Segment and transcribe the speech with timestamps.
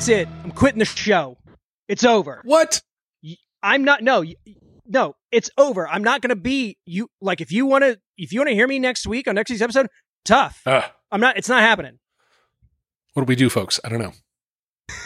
[0.00, 0.28] That's it.
[0.44, 1.36] I'm quitting the show.
[1.86, 2.40] It's over.
[2.46, 2.80] What?
[3.62, 4.02] I'm not.
[4.02, 4.24] No,
[4.86, 5.14] no.
[5.30, 5.86] It's over.
[5.86, 7.10] I'm not going to be you.
[7.20, 9.50] Like if you want to, if you want to hear me next week on next
[9.50, 9.88] week's episode,
[10.24, 10.62] tough.
[10.64, 11.36] Uh, I'm not.
[11.36, 11.98] It's not happening.
[13.12, 13.78] what do we do, folks?
[13.84, 14.12] I don't know.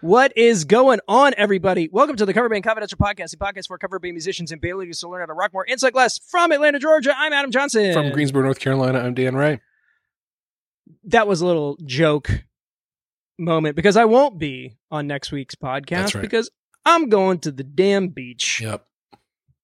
[0.00, 1.88] What is going on, everybody?
[1.90, 4.92] Welcome to the Cover Band Confidential Podcast, a podcast for cover band musicians and Bailey
[4.92, 6.18] to learn how to rock more insight less.
[6.18, 7.94] From Atlanta, Georgia, I'm Adam Johnson.
[7.94, 9.60] From Greensboro, North Carolina, I'm Dan Ray.
[11.04, 12.44] That was a little joke
[13.38, 16.22] moment because I won't be on next week's podcast right.
[16.22, 16.50] because
[16.84, 18.84] I'm going to the damn beach Yep.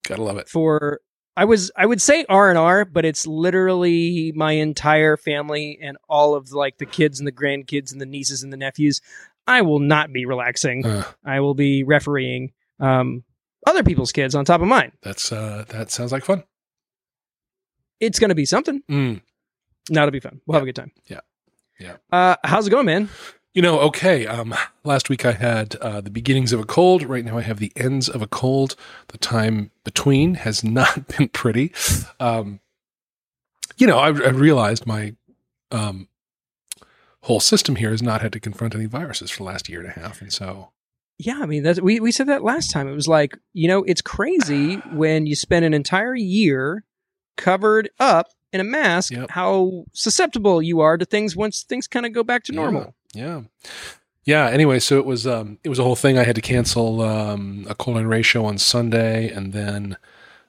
[0.07, 0.49] Gotta love it.
[0.49, 1.01] for.
[1.37, 5.97] I was I would say R and R, but it's literally my entire family and
[6.09, 9.01] all of like the kids and the grandkids and the nieces and the nephews.
[9.47, 10.85] I will not be relaxing.
[10.85, 13.25] Uh, I will be refereeing um,
[13.67, 14.93] other people's kids on top of mine.
[15.03, 16.43] that's uh that sounds like fun.
[18.01, 18.83] It's to be something.
[18.91, 19.21] Mm.
[19.91, 20.41] No, it'll be fun.
[20.47, 20.93] We'll have a good time.
[21.07, 21.21] Yeah.
[21.79, 21.97] Yeah.
[22.11, 23.09] Uh, how's it going, man?
[23.53, 24.27] You know, okay.
[24.27, 27.03] Um, last week I had uh, the beginnings of a cold.
[27.03, 28.77] Right now I have the ends of a cold.
[29.09, 31.73] The time between has not been pretty.
[32.21, 32.61] Um,
[33.77, 35.15] you know, I, I realized my
[35.73, 36.09] um,
[37.23, 39.89] whole system here has not had to confront any viruses for the last year and
[39.89, 40.71] a half, and so
[41.19, 42.89] Yeah, I mean, that's, we we said that last time.
[42.89, 46.85] It was like, you know, it's crazy when you spend an entire year
[47.37, 49.31] covered up in a mask, Yep.
[49.31, 52.95] how susceptible you are to things once things kind of go back to normal.
[53.15, 53.43] Yeah.
[54.25, 54.47] Yeah.
[54.49, 56.19] Anyway, so it was um it was a whole thing.
[56.19, 59.97] I had to cancel um a colon ratio on Sunday and then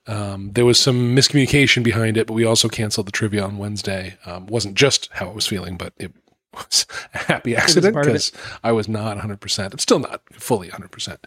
[0.08, 4.17] um there was some miscommunication behind it, but we also canceled the trivia on Wednesday.
[4.26, 6.12] Um wasn't just how I was feeling, but it
[6.54, 8.32] was a happy accident because
[8.64, 9.72] I was not 100%.
[9.72, 11.17] I'm still not fully 100%.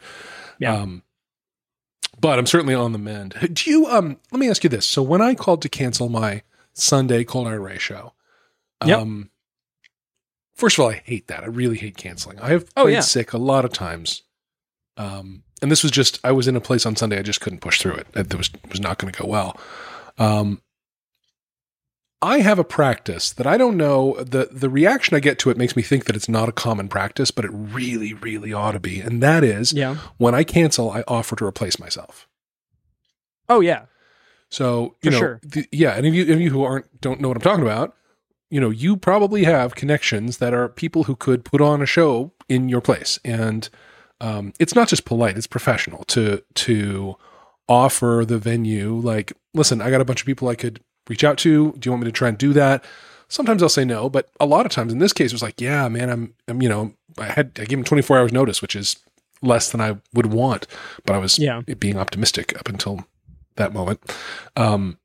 [0.59, 0.75] Yeah.
[0.77, 1.03] Um
[2.21, 3.35] but I'm certainly on the mend.
[3.53, 4.87] Do you um let me ask you this.
[4.87, 6.43] So when I called to cancel my
[6.75, 8.13] Sunday colon ratio,
[8.85, 8.99] Yep.
[10.55, 11.43] First of all, I hate that.
[11.43, 12.39] I really hate canceling.
[12.41, 13.01] I have Oh, played yeah.
[13.01, 14.23] sick a lot of times.
[14.97, 17.61] Um and this was just I was in a place on Sunday I just couldn't
[17.61, 18.07] push through it.
[18.15, 19.59] It was was not going to go well.
[20.19, 20.61] Um
[22.23, 25.59] I have a practice that I don't know the the reaction I get to it
[25.59, 28.81] makes me think that it's not a common practice, but it really really ought to
[28.81, 29.01] be.
[29.01, 29.97] And that is Yeah.
[30.17, 32.27] when I cancel, I offer to replace myself.
[33.49, 33.87] Oh yeah.
[34.49, 35.41] So you For know, sure.
[35.43, 37.95] the, yeah, and if you, if you who aren't don't know what I'm talking about,
[38.51, 42.33] you know, you probably have connections that are people who could put on a show
[42.49, 43.69] in your place, and
[44.21, 47.17] um, it's not just polite; it's professional to to
[47.69, 51.39] offer the venue like, listen, I got a bunch of people I could reach out
[51.39, 51.73] to.
[51.73, 52.85] Do you want me to try and do that?
[53.29, 55.61] Sometimes I'll say no, but a lot of times in this case, it was like,
[55.61, 58.77] yeah, man, I'm, I'm, you know, I had I gave him 24 hours notice, which
[58.77, 58.97] is
[59.43, 60.67] less than I would want,
[61.07, 61.63] but I was Yeah.
[61.79, 63.07] being optimistic up until
[63.57, 64.01] that moment.
[64.57, 64.99] Um,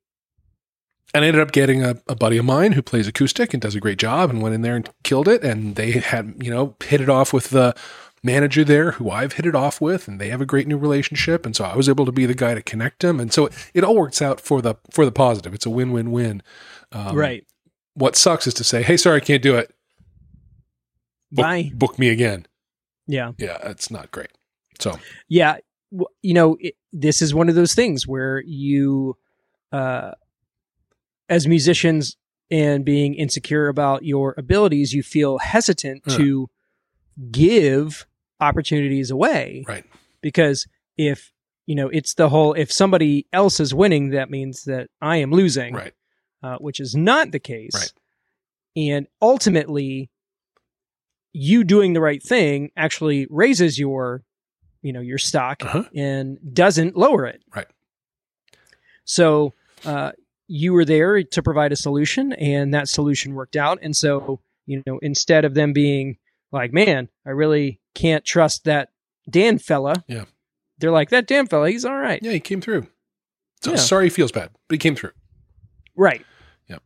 [1.14, 3.76] and I ended up getting a, a buddy of mine who plays acoustic and does
[3.76, 5.44] a great job and went in there and killed it.
[5.44, 7.76] And they had, you know, hit it off with the
[8.22, 11.46] manager there who I've hit it off with and they have a great new relationship.
[11.46, 13.20] And so I was able to be the guy to connect them.
[13.20, 15.54] And so it, it all works out for the, for the positive.
[15.54, 16.44] It's a win-win-win.
[16.92, 17.46] Um, right.
[17.96, 19.74] What sucks is to say, Hey, sorry, I can't do it.
[21.32, 21.72] Book, Bye.
[21.74, 22.46] book me again.
[23.08, 23.32] Yeah.
[23.38, 23.58] Yeah.
[23.64, 24.32] It's not great.
[24.80, 25.58] So Yeah,
[26.22, 29.18] you know, it, this is one of those things where you,
[29.72, 30.12] uh,
[31.30, 32.18] as musicians
[32.52, 36.18] and being insecure about your abilities, you feel hesitant Huh.
[36.18, 36.50] to
[37.32, 38.08] give
[38.40, 39.84] opportunities away right.
[40.22, 40.66] because
[40.98, 41.32] if
[41.66, 45.30] you know it's the whole if somebody else is winning that means that i am
[45.32, 45.94] losing Right.
[46.42, 47.92] uh, which is not the case Right.
[48.78, 50.10] and ultimately
[51.34, 54.24] you doing the right thing actually raises your
[54.82, 55.84] you know your stock Uh-huh.
[55.94, 57.68] and doesn't lower it Right.
[59.04, 59.54] so
[59.86, 60.12] uh,
[60.52, 64.82] you were there to provide a solution and that solution worked out and so you
[64.88, 66.18] know instead of them being
[66.52, 68.90] like man i really can't trust that
[69.30, 70.26] dan fella Yeah.
[70.80, 72.32] they're like that dan fella he's all right Yeah.
[72.32, 72.88] He came through.
[73.62, 73.78] So Yeah.
[73.78, 75.12] sorry he feels bad, but he came through.
[75.96, 76.26] Right.
[76.70, 76.82] Yep.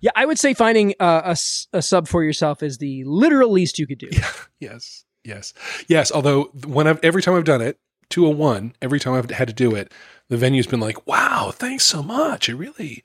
[0.00, 3.78] Yeah, I would say finding uh, a, a sub for yourself is the literal least
[3.78, 4.10] you could do.
[4.60, 5.54] Yes, yes,
[5.88, 6.12] yes.
[6.12, 7.78] Although when I've every time I've done it,
[8.12, 9.92] two hundred one, every time I've had to do it,
[10.28, 13.02] the venue's been like, "Wow, thanks so much." It really,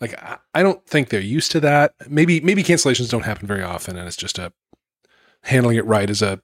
[0.00, 1.94] like, I, I don't think they're used to that.
[2.08, 4.52] Maybe maybe cancellations don't happen very often, and it's just a
[5.42, 6.40] handling it right is a.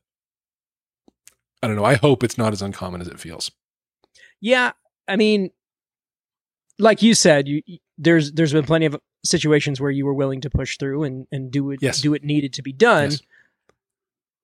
[1.62, 1.84] I don't know.
[1.84, 3.50] I hope it's not as uncommon as it feels.
[4.40, 4.72] Yeah,
[5.08, 5.50] I mean,
[6.78, 7.62] like you said, you
[7.96, 11.50] there's there's been plenty of situations where you were willing to push through and and
[11.50, 12.00] do it Yes.
[12.00, 13.10] do what needed to be done.
[13.10, 13.22] Yes.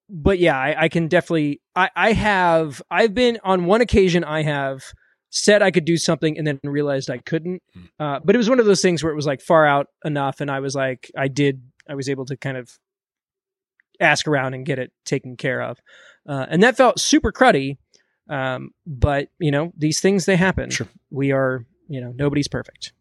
[0.09, 1.61] But yeah, I, I can definitely.
[1.75, 4.25] I I have I've been on one occasion.
[4.25, 4.85] I have
[5.31, 7.63] said I could do something and then realized I couldn't.
[7.73, 7.85] Hmm.
[7.99, 10.41] Uh, but it was one of those things where it was like far out enough,
[10.41, 11.63] and I was like, I did.
[11.89, 12.79] I was able to kind of
[14.01, 15.79] ask around and get it taken care of.
[16.29, 17.79] Uh, and that felt super cruddy.
[18.29, 20.71] Um, but you know, these things they happen.
[20.71, 20.89] Sure.
[21.11, 22.93] We are, you know, nobody's perfect.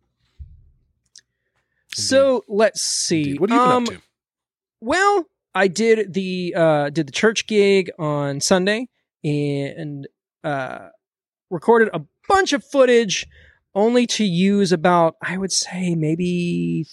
[1.95, 3.21] So let's see.
[3.21, 3.39] Indeed.
[3.39, 4.01] What have you been Um, up to?
[4.81, 8.87] Well, I did the uh, did the church gig on Sunday
[9.23, 10.07] and
[10.43, 10.89] uh,
[11.49, 13.27] recorded a bunch of footage,
[13.75, 16.85] only to use about I would say maybe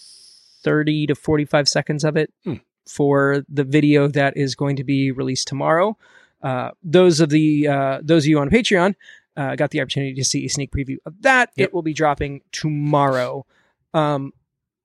[0.62, 2.55] thirty to forty five seconds of it Hmm.
[2.87, 5.97] for the video that is going to be released tomorrow.
[6.43, 8.95] Uh, those of the uh, those of you on Patreon
[9.37, 11.51] uh, got the opportunity to see a sneak preview of that.
[11.56, 11.69] Yep.
[11.69, 13.47] It will be dropping tomorrow,
[13.95, 14.33] um,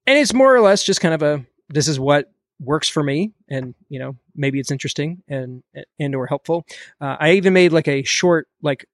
[0.06, 3.32] and it's more or less just kind of a this is what works for me
[3.50, 5.62] and you know maybe it's interesting and
[5.98, 6.64] and or helpful.
[7.00, 8.86] Uh, i even made like a short like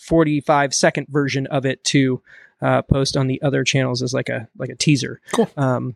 [0.00, 2.22] 45 second version of it to
[2.60, 5.20] uh, post on the other channels as like a like a teaser.
[5.32, 5.48] Cool.
[5.56, 5.94] um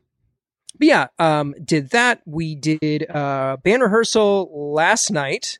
[0.78, 2.22] but yeah um did that.
[2.24, 5.58] We did uh band rehearsal last night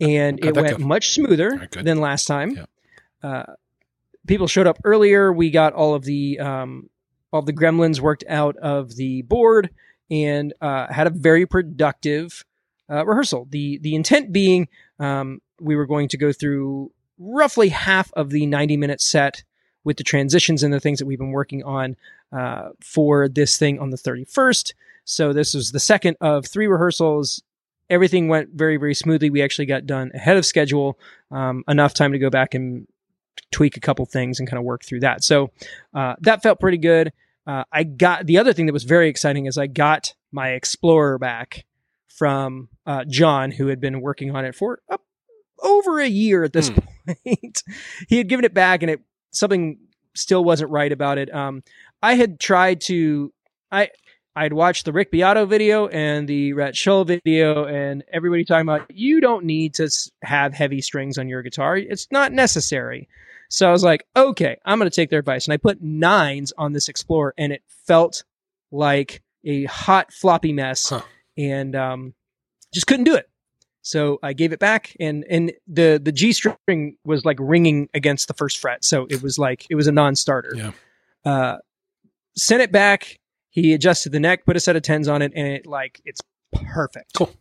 [0.00, 0.84] and How'd it went go?
[0.84, 2.52] much smoother than last time.
[3.22, 3.28] Yeah.
[3.28, 3.52] uh
[4.26, 5.32] people showed up earlier.
[5.32, 6.88] We got all of the um
[7.32, 9.70] all the gremlins worked out of the board
[10.10, 12.44] and uh, had a very productive
[12.90, 13.46] uh, rehearsal.
[13.50, 14.68] The the intent being
[14.98, 19.42] um, we were going to go through roughly half of the 90 minute set
[19.84, 21.96] with the transitions and the things that we've been working on
[22.32, 24.72] uh, for this thing on the 31st.
[25.04, 27.42] So this was the second of three rehearsals.
[27.90, 29.30] Everything went very very smoothly.
[29.30, 30.98] We actually got done ahead of schedule,
[31.30, 32.86] um, enough time to go back and
[33.50, 35.24] tweak a couple things and kind of work through that.
[35.24, 35.50] So
[35.94, 37.12] uh, that felt pretty good.
[37.48, 41.18] Uh, I got the other thing that was very exciting is I got my Explorer
[41.18, 41.64] back
[42.08, 45.02] from uh, John, who had been working on it for up
[45.62, 46.74] over a year at this Hmm.
[47.24, 47.62] point.
[48.08, 49.00] he had given it back, and it
[49.30, 49.78] something
[50.14, 51.34] still wasn't right about it.
[51.34, 51.62] Um,
[52.02, 53.32] I had tried to
[53.72, 53.88] I
[54.36, 58.90] I'd watched the Rick Beato video and the Rhett Shull video, and everybody talking about
[58.94, 59.88] you don't need to
[60.22, 61.76] have heavy strings on your guitar.
[61.78, 63.08] It's not necessary.
[63.48, 65.46] So I was like, okay, I'm going to take their advice.
[65.46, 68.24] And I put nines on this Explorer, and it felt
[68.70, 71.00] like a hot floppy mess, Huh.
[71.36, 72.14] and um,
[72.74, 73.28] just couldn't do it.
[73.80, 78.28] So I gave it back, and and the the G string was like ringing against
[78.28, 80.52] the first fret, so it was like it was a non-starter.
[80.54, 80.72] Yeah.
[81.24, 81.56] Uh,
[82.36, 83.18] sent it back.
[83.48, 86.20] He adjusted the neck, put a set of tens on it, and it like it's
[86.52, 87.14] perfect.
[87.14, 87.32] Cool.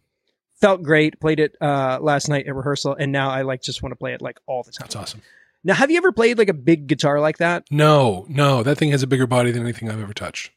[0.61, 1.19] Felt great.
[1.19, 4.13] Played it uh, last night at rehearsal, and now I like just want to play
[4.13, 4.85] it like all the time.
[4.85, 5.21] That's awesome.
[5.63, 7.65] Now, have you ever played like a big guitar like that?
[7.71, 10.51] No, no, that thing has a bigger body than anything I've ever touched.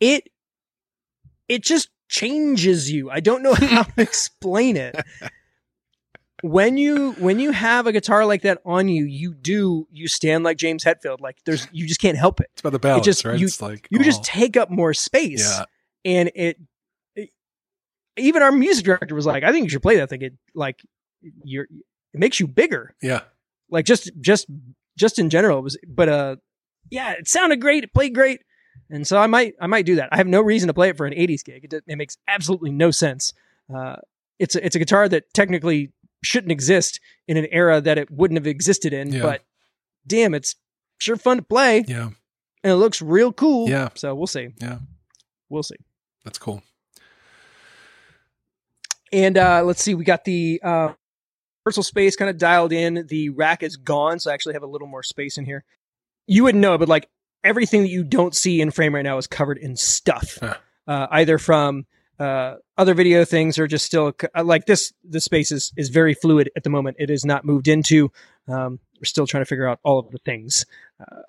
[0.00, 0.28] It
[1.48, 3.10] it just changes you.
[3.10, 4.96] I don't know how to explain it.
[6.42, 10.44] When you when you have a guitar like that on you, you do you stand
[10.44, 11.20] like James Hetfield.
[11.20, 12.46] Like there's you just can't help it.
[12.52, 13.36] It's about the balance, just- right?
[13.38, 15.40] you- it's like You just oh, take up more space.
[15.40, 15.64] yeah,
[16.04, 16.58] and it,
[17.16, 17.30] it-
[18.16, 20.22] even our music director was like, I think you should play that thing.
[20.22, 20.80] It like
[21.42, 21.64] you're
[22.14, 22.94] it makes you bigger.
[23.02, 23.22] yeah.
[23.70, 24.46] Like just just
[24.96, 26.36] just in general it was but uh
[26.90, 28.40] yeah, it sounded great, it played great.
[28.90, 30.08] And so I might I might do that.
[30.12, 31.64] I have no reason to play it for an 80s gig.
[31.72, 33.32] It, it makes absolutely no sense.
[33.74, 33.96] Uh
[34.38, 35.92] it's a, it's a guitar that technically
[36.22, 39.22] shouldn't exist in an era that it wouldn't have existed in, Yeah.
[39.22, 39.42] but
[40.06, 40.54] damn, it's
[40.98, 42.10] sure fun to play Yeah,
[42.64, 43.68] and it looks real cool.
[43.68, 43.88] Yeah.
[43.94, 44.48] So we'll see.
[44.60, 44.78] Yeah.
[45.48, 45.76] We'll see.
[46.24, 46.62] that's cool.
[49.12, 50.92] And uh, let's see, we got the uh,
[51.68, 53.06] rehearsal space kind of dialed in.
[53.08, 55.64] The rack is gone, so I actually have a little more space in here.
[56.26, 57.08] You wouldn't know, but like
[57.44, 60.54] everything that you don't see in frame right now is covered in stuff, Huh.
[60.86, 61.86] uh, either from
[62.18, 64.92] uh, other video things or just still uh, like this.
[65.08, 66.96] The space is is very fluid at the moment.
[66.98, 68.10] It is not moved into.
[68.48, 70.64] Um, we're still trying to figure out all of the things.
[71.00, 71.20] Uh,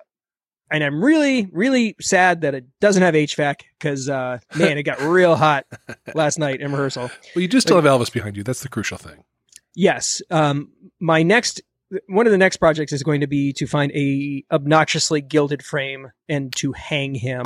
[0.72, 5.00] and I'm really, really sad that it doesn't have HVAC because, uh, man, it got
[5.00, 5.66] real hot
[6.14, 7.10] last night in rehearsal.
[7.34, 8.44] Well, you do still have Elvis behind you.
[8.44, 9.24] That's the crucial thing.
[9.74, 10.22] Yes.
[10.30, 11.60] Um, my next,
[12.08, 16.10] one of the next projects is going to be to find a obnoxiously gilded frame
[16.28, 17.44] and to hang him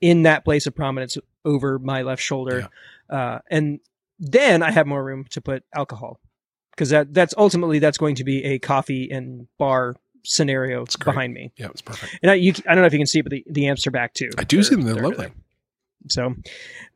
[0.00, 2.68] in that place of prominence over my left shoulder.
[3.08, 3.80] Uh, and
[4.18, 6.20] then I have more room to put alcohol
[6.72, 11.52] because that that's ultimately that's going to be a coffee and bar scenario behind me.
[11.56, 12.18] Yeah, it's perfect.
[12.22, 13.90] And I, you, I don't know if you can see, but the, the amps are
[13.90, 14.30] back too.
[14.38, 14.84] I do see them.
[14.84, 15.32] They're They're- lovely.
[16.08, 16.34] So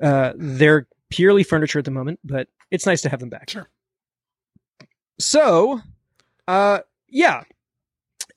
[0.02, 3.50] uh, they're purely furniture at the moment, but it's nice to have them back.
[3.50, 3.68] Sure.
[5.18, 5.80] So,
[6.48, 7.44] uh, yeah,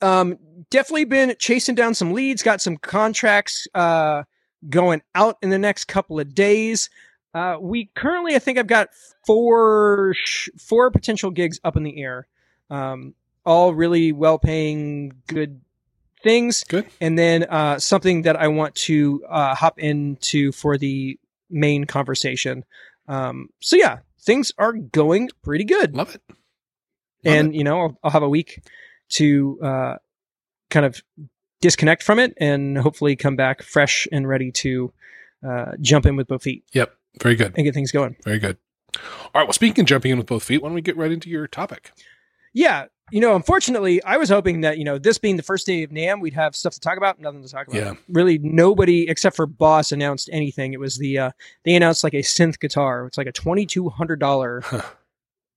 [0.01, 0.37] um,
[0.69, 2.43] definitely been chasing down some leads.
[2.43, 4.23] Got some contracts uh,
[4.69, 6.89] going out in the next couple of days.
[7.33, 8.89] Uh, we currently, I think, I've got
[9.25, 12.27] four sh- four potential gigs up in the air.
[12.69, 13.13] Um,
[13.45, 15.61] all really well paying, good
[16.23, 16.87] things Good.
[16.99, 21.17] and then uh, something that I want to uh, hop into for the
[21.49, 22.65] main conversation.
[23.07, 25.95] Um, so yeah, things are going pretty good.
[25.95, 26.21] Love it.
[27.25, 28.61] And you know I'll, I'll have a week
[29.09, 29.95] to uh,
[30.69, 31.01] kind of
[31.61, 34.93] disconnect from it and hopefully come back fresh and ready to
[35.47, 36.93] uh, jump in with both feet Yep.
[37.21, 37.53] Very good.
[37.55, 38.15] and get things going.
[38.23, 38.57] Very good.
[38.95, 39.43] All right.
[39.47, 41.47] Well, speaking of jumping in with both feet, why don't we get right into your
[41.47, 41.91] topic?
[42.53, 45.83] Yeah, you know, unfortunately, I was hoping that you know this being the first day
[45.83, 47.19] of NAMM, we'd have stuff to talk about.
[47.19, 47.77] Nothing to talk about.
[47.77, 47.93] Yeah.
[48.09, 50.73] really, nobody except for Boss announced anything.
[50.73, 51.31] It was the uh,
[51.63, 53.05] they announced like a synth guitar.
[53.07, 54.81] It's like a twenty two hundred dollar Huh.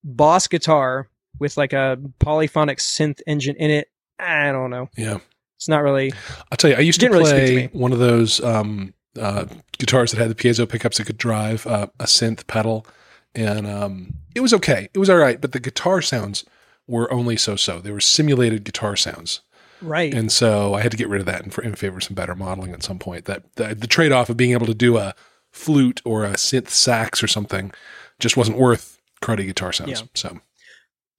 [0.02, 3.88] Boss guitar with like a polyphonic synth engine in it.
[4.18, 4.88] I don't know.
[4.96, 5.18] Yeah.
[5.56, 6.12] It's not really.
[6.50, 9.44] I'll tell you, I used to Didn't really to play one of those um, uh,
[9.78, 12.86] guitars that had the piezo pickups that could drive uh, a synth pedal,
[13.34, 14.88] and um, it was okay.
[14.94, 16.44] It was all right, but the guitar sounds
[16.86, 17.78] were only so-so.
[17.78, 19.42] They were simulated guitar sounds,
[19.82, 20.14] Right.
[20.14, 22.34] and so I had to get rid of that in, in favor of some better
[22.34, 23.26] modeling at some point.
[23.26, 25.14] That the, the trade-off of being able to do a
[25.50, 27.70] flute or a synth sax or something
[28.18, 30.00] just wasn't worth cruddy guitar sounds.
[30.00, 30.06] Yeah.
[30.14, 30.40] So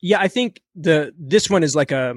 [0.02, 2.16] Yeah, I think the this one is like a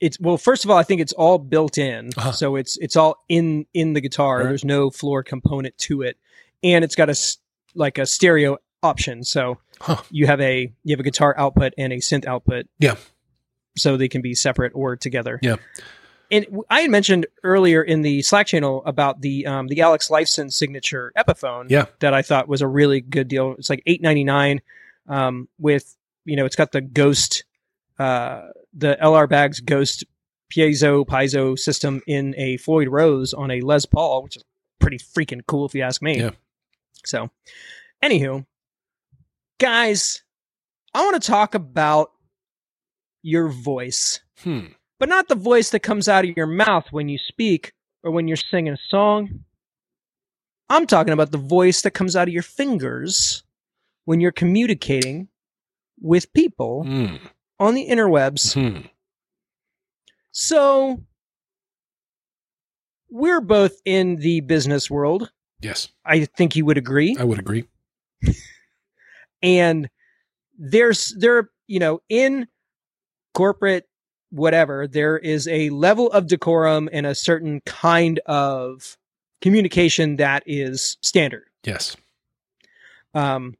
[0.00, 2.10] it's well first of all I think it's all built in.
[2.16, 2.32] Uh-huh.
[2.32, 4.38] So it's it's all in in the guitar.
[4.38, 4.44] Right.
[4.44, 6.16] There's no floor component to it.
[6.62, 7.16] And it's got a
[7.74, 9.24] like a stereo option.
[9.24, 10.02] So Huh.
[10.10, 12.66] you have a you have a guitar output and a synth output.
[12.80, 12.96] Yeah.
[13.76, 15.38] So they can be separate or together.
[15.42, 15.56] Yeah.
[16.30, 20.52] And i had mentioned earlier in the Slack channel about the um, the Alex Lifeson
[20.52, 21.86] signature Epiphone Yeah.
[22.00, 23.54] that I thought was a really good deal.
[23.58, 24.60] It's like eight ninety nine
[25.08, 25.96] um, with
[26.28, 27.44] you know it's got the Ghost
[27.98, 28.42] uh,
[28.72, 30.04] the LR Baggs Ghost
[30.52, 34.44] piezo piezo system in a Floyd Rose on a Les Paul, which is
[34.78, 36.18] pretty freaking cool if you ask me.
[36.20, 36.30] Yeah.
[37.04, 37.30] So,
[38.02, 38.46] anywho,
[39.58, 40.22] guys,
[40.94, 42.12] I want to talk about
[43.22, 44.66] your voice hmm.
[44.98, 48.28] but not the voice that comes out of your mouth when you speak or when
[48.28, 49.44] you're singing a song.
[50.70, 53.42] I'm talking about the voice that comes out of your fingers
[54.04, 55.28] when you're communicating
[56.00, 57.16] with people Hmm.
[57.58, 58.54] on the interwebs.
[58.54, 58.86] Hmm.
[60.30, 61.02] So,
[63.10, 65.30] we're both in the business world.
[65.60, 67.16] Yes, I think you would agree.
[67.18, 67.64] I would agree.
[69.42, 69.88] and
[70.58, 72.46] there's there you know in
[73.34, 73.84] corporate
[74.30, 78.96] whatever there is a level of decorum and a certain kind of
[79.40, 81.96] communication that is standard Yes.
[83.14, 83.54] um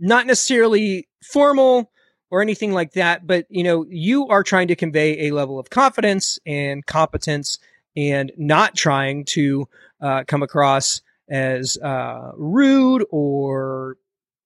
[0.00, 1.90] not necessarily formal
[2.30, 5.70] or anything like that but you know you are trying to convey a level of
[5.70, 7.58] confidence and competence
[7.96, 9.68] and not trying to
[10.00, 13.96] uh, come across as uh, rude or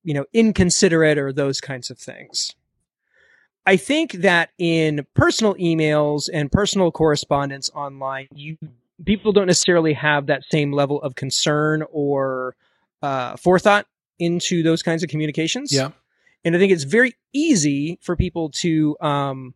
[0.03, 2.55] you know inconsiderate or those kinds of things.
[3.67, 8.59] I think that in personal emails and personal correspondence online you
[9.05, 12.55] people don't necessarily have that same level of concern or
[13.03, 13.87] uh, forethought
[14.19, 15.91] into those kinds of communications Yeah.
[16.45, 19.55] and I think it's very easy for people to um,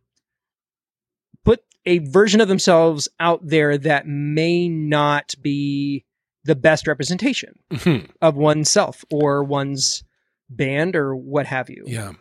[1.45, 6.05] put a version of themselves out there that may not be
[6.43, 7.97] the best representation Hmm.
[8.21, 10.03] of oneself or one's
[10.49, 11.83] band or what have you.
[11.85, 12.13] Yeah.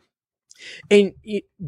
[0.90, 1.12] And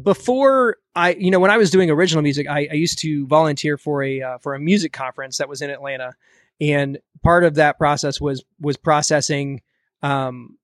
[0.03, 3.77] before I, you know, when I was doing original music, I, I used to volunteer
[3.77, 6.13] for a uh, for a music conference that was in Atlanta,
[6.59, 9.61] and part of that process was was processing
[10.03, 10.57] um,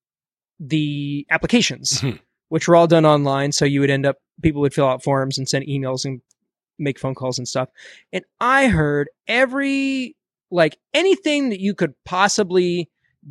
[0.59, 2.19] the applications, Mhm.
[2.49, 3.51] which were all done online.
[3.51, 6.21] So you would end up people would fill out forms and send emails and
[6.79, 7.69] make phone calls and stuff.
[8.13, 10.15] And I heard every
[10.51, 12.89] like anything that you could possibly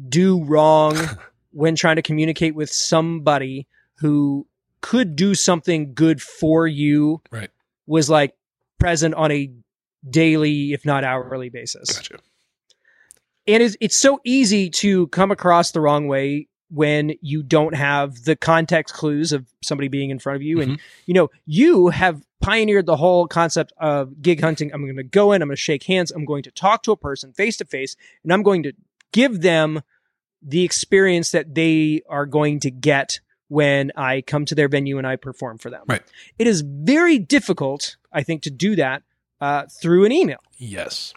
[0.09, 0.97] do wrong
[1.53, 3.67] when trying to communicate with somebody
[3.99, 4.47] who
[4.83, 7.51] could do something good for you Right.
[7.87, 8.35] was like
[8.79, 9.51] present on a
[10.09, 12.19] daily if not hourly basis Gotcha.
[13.47, 18.25] and it's, it's so easy to come across the wrong way when you don't have
[18.25, 20.81] the context clues of somebody being in front of you and Mhm.
[21.07, 25.33] you know you have pioneered the whole concept of gig hunting i'm going to go
[25.33, 27.65] in i'm going to shake hands i'm going to talk to a person face to
[27.65, 27.95] face
[28.25, 28.73] and i'm going to
[29.13, 29.81] give them
[30.43, 35.07] the experience that they are going to get when i come to their venue and
[35.07, 36.03] i perform for them Right.
[36.39, 39.03] it is very difficult i think to do that
[39.41, 41.13] uh, through an email Yes.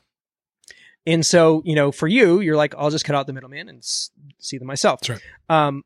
[1.09, 3.79] And so, you know, for you, you're like, I'll just cut out the middleman and
[3.79, 5.01] s- see them myself.
[5.01, 5.67] That's right.
[5.67, 5.83] Um,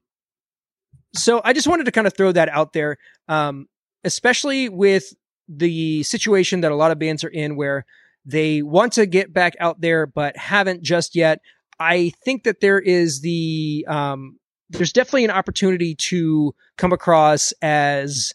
[1.15, 3.67] so I just wanted to kind of throw that out there, um,
[4.03, 5.13] especially with
[5.47, 7.85] the situation that a lot of bands are in where
[8.25, 11.39] they want to get back out there, but haven't just yet.
[11.79, 14.39] I think that there is the, um,
[14.69, 18.33] there's definitely an opportunity to come across as,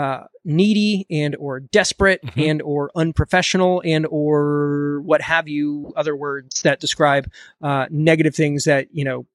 [0.00, 2.50] uh, needy and or desperate Mhm.
[2.50, 7.24] and or unprofessional and or what have you other words that describe
[7.68, 9.26] uh, negative things that you know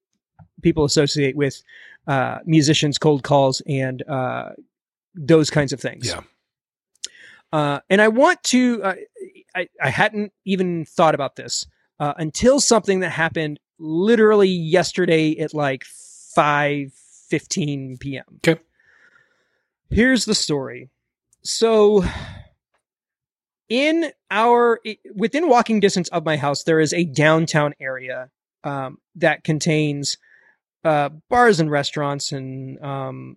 [0.62, 1.62] people associate with
[2.06, 4.50] uh, musicians, cold calls, and uh,
[5.14, 6.06] those kinds of things.
[6.08, 6.20] Yeah.
[7.52, 8.94] Uh, and I want to, uh,
[9.54, 11.66] I, I hadn't even thought about this
[12.00, 15.84] uh, until something that happened literally yesterday at like
[16.36, 18.24] 5.15 p.m.
[18.46, 18.60] Okay.
[19.94, 20.90] Here's the story.
[21.44, 22.04] So
[23.68, 24.80] in our,
[25.14, 28.28] within walking distance of my house, there is a downtown area
[28.64, 30.18] um, that contains
[30.84, 33.36] uh, bars and restaurants and um,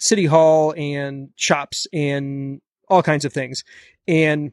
[0.00, 3.62] city hall and shops and all kinds of things.
[4.08, 4.50] And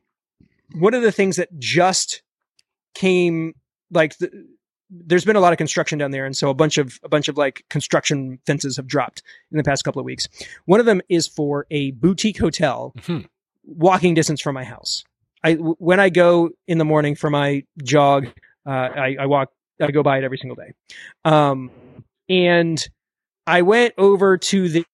[0.75, 2.21] one of the things that just
[2.93, 3.55] came
[3.89, 4.29] like the,
[4.89, 7.27] there's been a lot of construction down there and so a bunch of a bunch
[7.27, 10.27] of like construction fences have dropped in the past couple of weeks.
[10.65, 13.25] One of them is for a boutique hotel Mhm.
[13.63, 15.03] walking distance from my house.
[15.43, 18.27] I w- when i go in the morning for my jog
[18.65, 19.49] uh, I, I walk
[19.81, 20.71] i go by it every single day.
[21.23, 21.69] Um,
[22.29, 22.87] and
[23.47, 24.85] i went over to the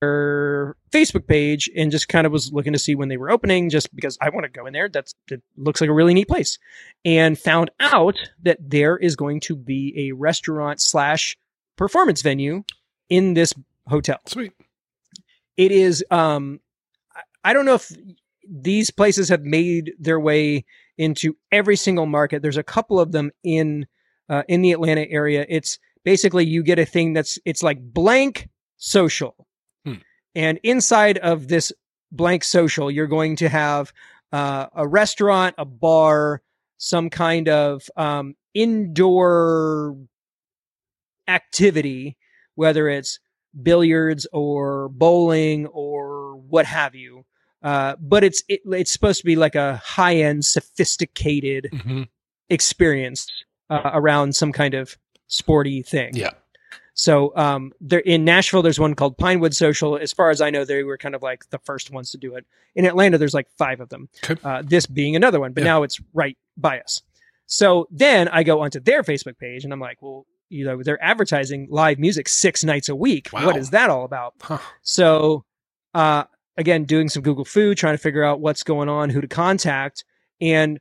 [0.00, 3.70] their Facebook page and just kind of was looking to see when they were opening
[3.70, 4.88] just because I want to go in there.
[4.88, 6.58] That's that looks like a really neat place.
[7.04, 11.36] And found out that there is going to be a restaurant slash
[11.76, 12.64] performance venue
[13.08, 13.52] in this
[13.86, 14.18] hotel.
[14.26, 14.52] Sweet.
[15.56, 16.60] It is um
[17.14, 17.90] I- I don't know if
[18.48, 20.64] these places have made their way
[20.98, 22.42] into every single market.
[22.42, 23.86] There's a couple of them in
[24.28, 25.44] uh, in the Atlanta area.
[25.48, 29.34] It's basically you get a thing that's it's like blank social.
[30.40, 31.70] And inside of this
[32.10, 33.92] blank social, you're going to have
[34.32, 36.40] uh, a restaurant, a bar,
[36.78, 39.98] some kind of um, indoor
[41.28, 42.16] activity,
[42.54, 43.18] whether it's
[43.62, 47.26] billiards or bowling or what have you.
[47.62, 52.04] Uh, but it's it, it's supposed to be like a high end, sophisticated hmm
[52.48, 53.28] experience
[53.68, 54.96] uh, around some kind of
[55.28, 56.16] sporty thing.
[56.16, 56.30] Yeah.
[56.94, 59.96] So um, there in Nashville, there's one called Pinewood Social.
[59.96, 62.34] As far as I know, they were kind of like the first ones to do
[62.34, 62.44] it.
[62.74, 64.08] In Atlanta, there's like five of them.
[64.24, 64.40] Okay.
[64.44, 65.70] Uh, this being another one, but Yeah.
[65.70, 67.02] now it's right by us.
[67.46, 71.02] So then I go onto their Facebook page, and I'm like, well, you know, they're
[71.02, 73.28] advertising live music six nights a week.
[73.32, 73.46] Wow.
[73.46, 74.34] What is that all about?
[74.42, 74.58] Huh.
[74.82, 75.44] So,
[75.94, 76.24] uh,
[76.56, 80.04] again, doing some Google-fu, trying to figure out what's going on, who to contact,
[80.40, 80.78] and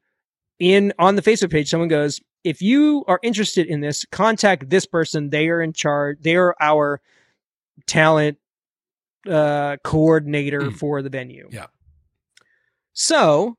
[0.59, 4.85] in on the Facebook page, someone goes, "If you are interested in this, contact this
[4.85, 5.29] person.
[5.29, 6.19] They are in charge.
[6.21, 7.01] They are our
[7.87, 8.37] talent
[9.27, 10.75] uh, coordinator Mm.
[10.77, 11.67] for the venue." Yeah.
[12.93, 13.57] So,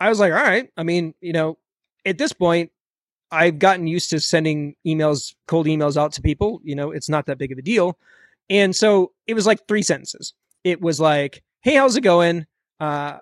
[0.00, 1.58] I was like, "All right." I mean, you know,
[2.04, 2.70] at this point,
[3.30, 6.60] I've gotten used to sending emails, cold emails out to people.
[6.62, 7.98] You know, it's not that big of a deal.
[8.50, 10.34] And so it was like three sentences.
[10.64, 12.46] It was like, "Hey, how's it going?
[12.80, 13.18] Uh,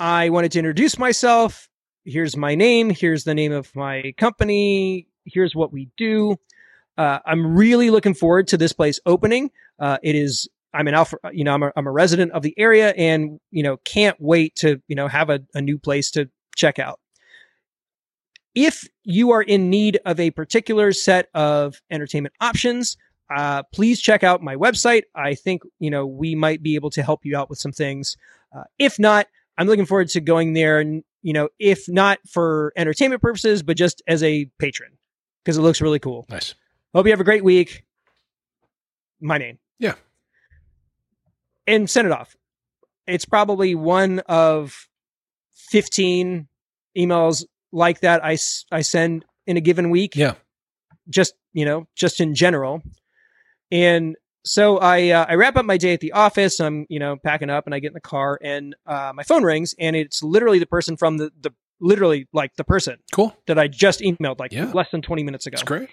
[0.00, 1.68] I wanted to introduce myself.
[2.08, 2.88] Here's my name.
[2.88, 5.06] Here's the name of my company.
[5.26, 6.38] Here's what we do.
[6.96, 9.50] Uh, I'm really looking forward to this place opening.
[9.78, 10.48] Uh, it is.
[10.72, 11.18] I'm an alpha.
[11.32, 14.56] You know, I'm a, I'm a resident of the area, and you know, can't wait
[14.56, 16.98] to you know have a, a new place to check out.
[18.54, 22.96] If you are in need of a particular set of entertainment options,
[23.34, 25.02] uh, please check out my website.
[25.14, 28.16] I think you know we might be able to help you out with some things.
[28.56, 29.26] Uh, if not,
[29.58, 31.02] I'm looking forward to going there.
[31.22, 34.92] You know, if not for entertainment purposes, but just as a patron
[35.44, 36.26] because it looks really cool.
[36.28, 36.54] Nice.
[36.94, 37.84] Hope you have a great week.
[39.20, 39.58] My name.
[39.78, 39.94] Yeah.
[41.66, 42.36] And send it off.
[43.06, 44.88] It's probably one of
[45.70, 46.48] 15
[46.96, 48.38] emails like that I,
[48.72, 50.34] I send in a given week Yeah.
[51.08, 52.82] just you know just in general
[53.70, 54.16] and
[54.48, 57.50] so i uh, i wrap up my day at the office i'm you know packing
[57.50, 60.58] up and i get in the car and uh, my phone rings and it's literally
[60.58, 63.36] the person from the the literally like the person Cool.
[63.46, 64.70] that i just emailed like Yeah.
[64.74, 65.88] less than 20 minutes ago That's great.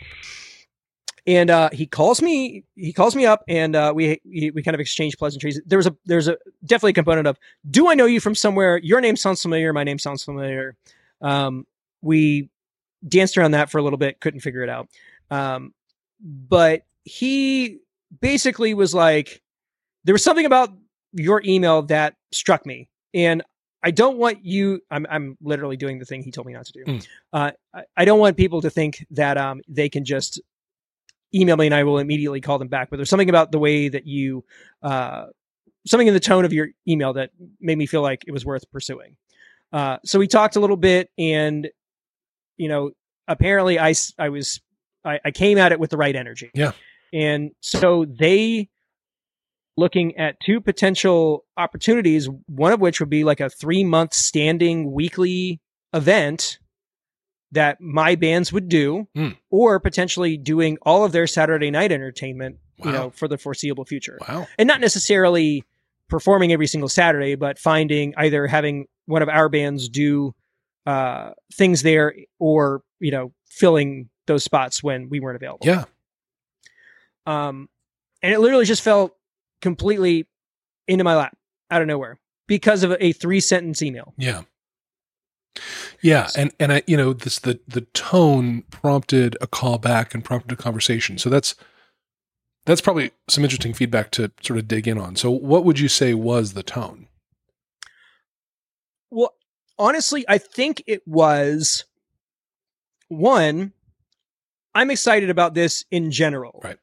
[1.28, 4.74] and uh, he calls me he calls me up and uh, we, we we kind
[4.74, 7.38] of exchange pleasantries there was a there's a definitely a component of
[7.70, 10.76] do i know you from somewhere your name sounds familiar my name sounds familiar
[11.22, 11.65] um,
[12.02, 12.50] we
[13.08, 14.88] danced around that for a little bit couldn't figure it out
[15.32, 15.74] um,
[16.20, 17.80] but he
[18.21, 19.41] basically was like
[20.04, 20.69] there was something about
[21.13, 23.41] your email that struck me and
[23.84, 26.73] i don't want you i'm, I'm literally doing the thing he told me not to
[26.73, 27.08] do Mm.
[27.34, 30.41] uh, I, I don't want people to think that um, they can just
[31.34, 32.89] email me and I will immediately call them back.
[32.89, 34.45] But there's something about the way that you,
[34.82, 35.25] uh,
[35.86, 38.69] something in the tone of your email that made me feel like it was worth
[38.71, 39.17] pursuing.
[39.73, 41.67] Uh, so we talked a little bit and,
[42.56, 42.91] you know,
[43.28, 44.62] apparently I I was,
[45.04, 46.51] I, I came at it with the right energy.
[46.54, 46.71] Yeah.
[47.15, 48.69] And so they,
[49.78, 54.91] looking at two potential opportunities, one of which would be like a three month standing
[54.91, 55.62] weekly
[55.93, 56.60] event
[57.51, 59.30] that my bands would do, Hmm.
[59.49, 64.17] or potentially doing all of their Saturday night entertainment, you know, for the foreseeable future.
[64.28, 64.47] Wow.
[64.60, 65.63] And not necessarily
[66.10, 70.34] performing every single Saturday, but finding either having one of our bands do
[70.86, 75.65] uh, things there or, you know, filling those spots when we weren't available.
[75.65, 75.86] Yeah.
[77.25, 77.69] Um,
[78.21, 79.15] and it literally just fell
[79.61, 80.27] completely
[80.88, 81.35] into my lap
[81.71, 84.13] out of nowhere because of a three sentence email.
[84.17, 84.43] Yeah.
[86.01, 90.23] Yeah, and and I you know this the the tone prompted a call back and
[90.23, 91.17] prompted a conversation.
[91.17, 91.55] So that's
[92.65, 95.15] that's probably some interesting feedback to sort of dig in on.
[95.15, 97.07] So what would you say was the tone?
[99.11, 99.33] Well,
[99.77, 101.85] honestly, I think it was
[103.07, 103.71] one,
[104.73, 106.59] I'm excited about this in general.
[106.63, 106.77] Right.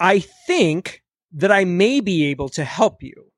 [0.00, 3.30] I think that I may be able to help you.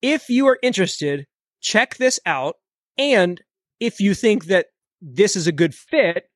[0.00, 1.26] If you are interested,
[1.60, 2.56] check this out.
[2.96, 3.40] And
[3.80, 4.66] if you think that
[5.00, 6.28] this is a good fit,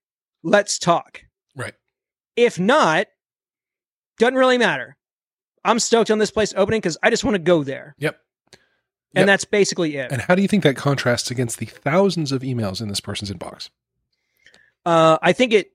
[0.42, 1.22] let's talk.
[1.56, 1.74] Right.
[2.36, 3.06] If not,
[4.18, 4.96] doesn't really matter.
[5.64, 7.94] I'm stoked on this place opening because I just want to go there.
[7.98, 8.18] Yep.
[9.14, 9.26] And Yep.
[9.26, 10.12] that's basically it.
[10.12, 13.30] And how do you think that contrasts against the thousands of emails in this person's
[13.30, 13.70] inbox?
[14.84, 15.70] Uh, I think it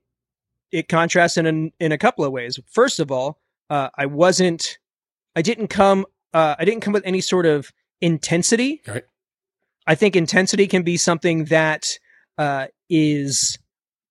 [0.73, 2.59] it contrasts in an, in a couple of ways.
[2.69, 4.79] First of all, uh, I wasn't,
[5.35, 8.81] I didn't come, uh, I didn't come with any sort of intensity.
[8.87, 9.03] Right.
[9.87, 11.99] I think intensity can be something that
[12.37, 13.57] uh, is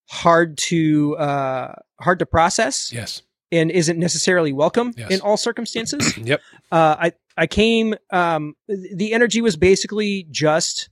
[0.09, 3.23] hard to uh, hard to process Yes.
[3.51, 5.11] and isn't necessarily welcome Yes.
[5.11, 6.17] in all circumstances.
[6.23, 6.41] yep.
[6.71, 7.95] uh, I I came.
[8.11, 10.89] Um, the energy was basically just.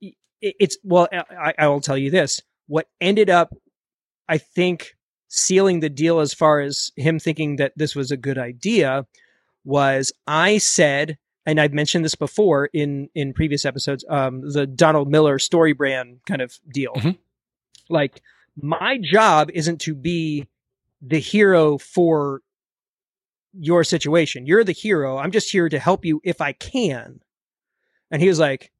[0.00, 0.14] it-
[0.60, 1.08] It's well.
[1.12, 2.42] I, I will tell you this.
[2.66, 3.54] What ended up,
[4.28, 4.96] I think,
[5.28, 9.06] sealing the deal as far as him thinking that this was a good idea,
[9.64, 14.04] was I said, and I've mentioned this before in in previous episodes.
[14.08, 16.92] Um, the Donald Miller StoryBrand kind of deal.
[16.94, 17.18] Mhm.
[17.88, 18.22] Like
[18.60, 20.46] my job isn't to be
[21.02, 22.40] the hero for
[23.52, 24.46] your situation.
[24.46, 25.18] You're the hero.
[25.18, 27.20] I'm just here to help you if I can.
[28.10, 28.70] And he was like,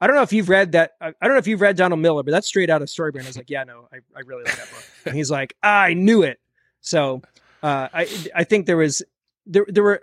[0.00, 0.92] I don't know if you've read that.
[1.00, 3.24] I I don't know if you've read Donald Miller, but that's straight out of Storybrand.
[3.24, 4.84] I was like, yeah, no, I, I really like that book.
[5.06, 6.40] And he's like, I knew it.
[6.80, 7.22] So
[7.62, 9.02] uh, I I think there was
[9.46, 10.02] there there were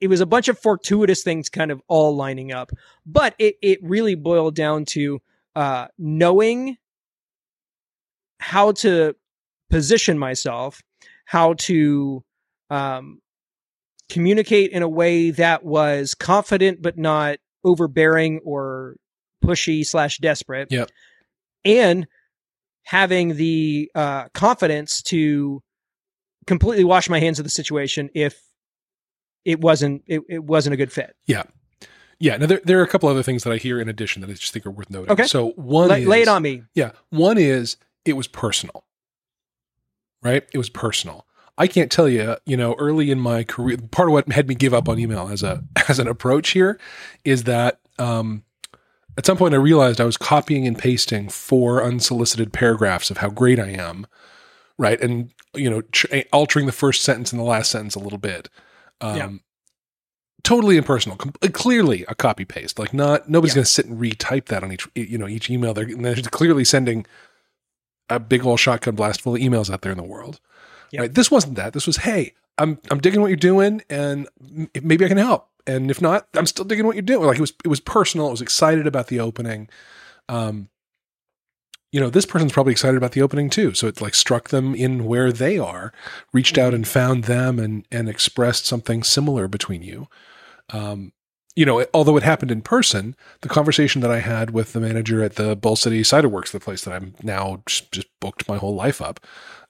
[0.00, 2.70] it was a bunch of fortuitous things kind of all lining up,
[3.04, 5.20] but it it really boiled down to
[5.56, 6.76] uh, knowing
[8.38, 9.14] how to
[9.68, 10.82] position myself,
[11.26, 12.24] how to
[12.70, 13.20] um,
[14.08, 18.96] communicate in a way that was confident but not overbearing or
[19.44, 20.68] pushy slash desperate.
[20.70, 20.90] Yep.
[21.64, 22.06] And
[22.84, 25.62] having the uh, confidence to
[26.46, 28.40] completely wash my hands of the situation if
[29.44, 31.14] it wasn't it, it wasn't a good fit.
[31.26, 31.44] Yeah.
[32.18, 32.36] Yeah.
[32.36, 34.34] Now there, there are a couple other things that I hear in addition that I
[34.34, 35.10] just think are worth noting.
[35.10, 35.24] Okay.
[35.24, 36.62] So one is, lay it on me.
[36.74, 36.92] Yeah.
[37.10, 38.84] One is it was personal,
[40.22, 40.46] right?
[40.52, 41.26] It was personal.
[41.60, 44.54] I can't tell you, you know, early in my career, part of what had me
[44.54, 46.80] give up on email as a as an approach here
[47.24, 48.44] is that um,
[49.18, 53.28] at some point I realized I was copying and pasting four unsolicited paragraphs of how
[53.28, 54.06] great I am,
[54.78, 54.98] right?
[55.00, 58.48] And you know, tr- altering the first sentence and the last sentence a little bit.
[59.02, 59.30] Um, Yeah.
[60.42, 62.78] Totally impersonal, com- clearly a copy paste.
[62.78, 63.56] Like not nobody's Yeah.
[63.56, 65.74] going to sit and retype that on each you know each email.
[65.74, 67.04] They're, they're clearly sending
[68.08, 70.40] a big old shotgun blast full of emails out there in the world.
[70.92, 71.00] Yep.
[71.00, 71.14] Right?
[71.14, 71.72] This wasn't that.
[71.72, 74.28] This was, hey, I'm I'm digging what you're doing, and
[74.82, 75.48] maybe I can help.
[75.66, 77.26] And if not, I'm still digging what you're doing.
[77.26, 78.28] Like it was it was personal.
[78.28, 79.68] I was excited about the opening.
[80.28, 80.68] Um,
[81.92, 83.74] you know, this person's probably excited about the opening too.
[83.74, 85.92] So it like struck them in where they are,
[86.32, 90.08] reached out and found them, and and expressed something similar between you.
[90.70, 91.12] Um,
[91.56, 95.22] you know, although it happened in person, the conversation that I had with the manager
[95.22, 98.56] at the Bull City Cider Works, the place that I'm now just, just booked my
[98.56, 99.20] whole life up.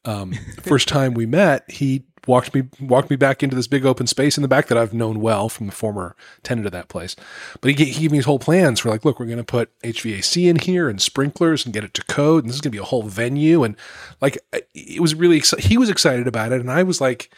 [0.04, 4.06] Um, first time we met, he walked me walked me back into this big open
[4.06, 7.16] space in the back that I've known well from the former tenant of that place.
[7.60, 9.76] But he, he gave me his whole plans for like, look, we're going to put
[9.80, 12.76] HVAC in here and sprinklers and get it to code, and this is going to
[12.76, 13.64] be a whole venue.
[13.64, 13.74] And
[14.20, 14.38] like,
[14.74, 17.30] it was really exci- he was excited about it, and I was like,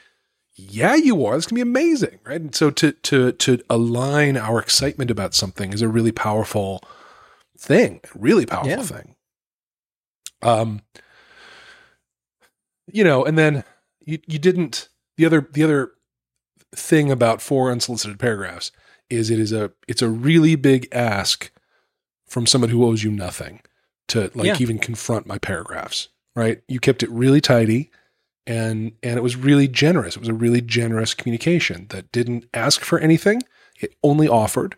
[0.54, 1.36] yeah, you are.
[1.36, 2.40] This can be amazing, right?
[2.40, 6.82] And so to to to align our excitement about something is a really powerful
[7.58, 8.82] thing, really powerful Yeah.
[8.82, 9.14] thing.
[10.42, 10.82] Um,
[12.92, 13.64] you know, and then
[14.04, 15.92] you you didn't the other the other
[16.74, 18.72] thing about four unsolicited paragraphs
[19.10, 21.50] is it is a it's a really big ask
[22.26, 23.60] from someone who owes you nothing
[24.08, 24.56] to like Yeah.
[24.58, 26.62] even confront my paragraphs, right?
[26.68, 27.90] You kept it really tidy
[28.46, 30.16] and and it was really generous.
[30.16, 33.42] It was a really generous communication that didn't ask for anything.
[33.80, 34.76] It only offered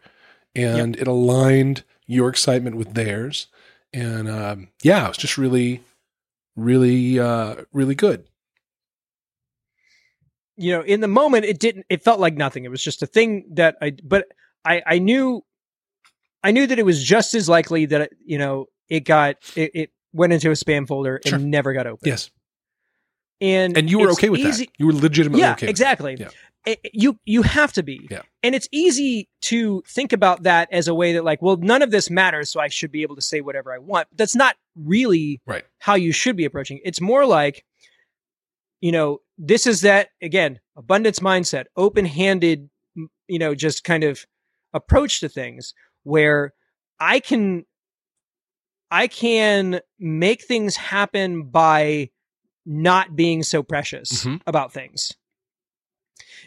[0.55, 3.49] and it aligned your excitement with theirs,
[3.93, 5.83] and um, yeah, it was just really,
[6.57, 8.25] really, uh, really good.
[10.57, 11.87] You know, in the moment, it didn't.
[11.89, 12.65] It felt like nothing.
[12.65, 13.93] It was just a thing that I.
[14.05, 14.27] But
[14.65, 15.43] I, I knew,
[16.45, 19.91] I knew that it was just as likely that you know it got it, it
[20.13, 21.39] went into a spam folder and Sure.
[21.41, 22.07] never got open.
[22.07, 22.31] Yes,
[23.45, 24.73] and and you were okay with easy- that.
[24.79, 25.67] You were legitimately yeah, okay.
[25.67, 26.17] with exactly.
[26.19, 26.29] Yeah.
[26.67, 28.07] It- it- you you have to be.
[28.11, 28.23] Yeah.
[28.43, 31.91] And it's easy to think about that as a way that like, well, none of
[31.91, 34.09] this matters, so I should be able to say whatever I want.
[34.15, 35.65] That's not really Right.
[35.79, 36.79] how you should be approaching.
[36.79, 36.83] it.
[36.87, 37.65] It's more like,
[38.81, 42.69] you know, this is that again, abundance mindset, open-handed,
[43.29, 44.25] you know, just kind of
[44.73, 46.53] approach to things where
[46.99, 47.65] I can
[48.91, 52.11] I can make things happen by
[52.67, 54.41] not being so precious Mhm.
[54.47, 55.13] about things.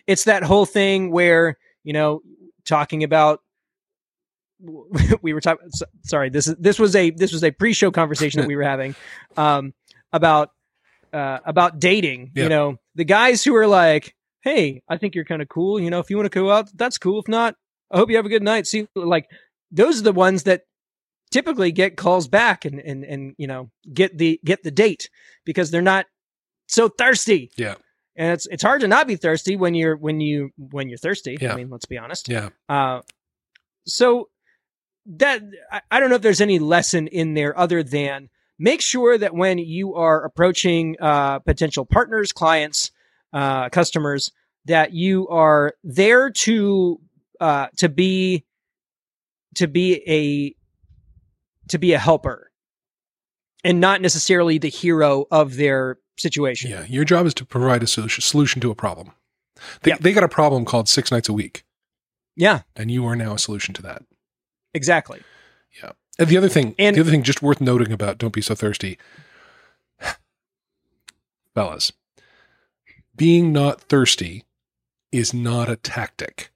[0.07, 2.21] It's that whole thing where, you know,
[2.65, 3.41] talking about
[5.21, 5.69] we were talking
[6.03, 8.95] sorry, this is this was a this was a pre-show conversation that we were having
[9.35, 9.73] um
[10.11, 10.49] about
[11.13, 12.43] uh about dating, Yeah.
[12.43, 15.89] you know, the guys who are like, "Hey, I think you're kind of cool, you
[15.91, 17.19] know, if you want to go out, that's cool.
[17.19, 17.55] If not,
[17.91, 19.27] I hope you have a good night." See like
[19.71, 20.63] those are the ones that
[21.31, 25.09] typically get calls back and and and you know get the get the date
[25.45, 26.05] because they're not
[26.67, 27.75] so thirsty Yeah.
[28.15, 31.37] and it's it's hard to not be thirsty when you're when you when you're thirsty
[31.39, 31.53] Yeah.
[31.53, 32.49] i mean let's be honest Yeah.
[32.69, 33.01] uh
[33.85, 34.29] so
[35.05, 39.17] that I, I don't know if there's any lesson in there other than make sure
[39.17, 42.91] that when you are approaching uh potential partners clients
[43.33, 44.31] uh customers
[44.65, 46.99] that you are there to
[47.39, 48.43] uh to be
[49.55, 50.55] to be a
[51.69, 52.51] to be a helper
[53.63, 56.71] and not necessarily the hero of their situation.
[56.71, 56.85] Yeah.
[56.87, 59.11] Your job is to provide a solution, solution to a problem.
[59.83, 59.99] They, Yep.
[59.99, 61.63] they got a problem called six nights a week,
[62.35, 64.03] Yeah, and you are now a solution to that.
[64.73, 65.21] exactly.
[65.81, 65.91] Yeah.
[66.19, 68.53] And the other thing, And- the other thing, just worth noting about "Don't be so
[68.55, 68.97] thirsty,"
[71.53, 71.91] fellas,
[73.15, 74.43] being not thirsty
[75.11, 76.51] is not a tactic.